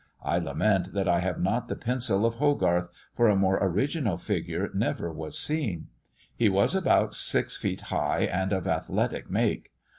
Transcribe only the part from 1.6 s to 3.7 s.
the pencil of Hogarth, for a more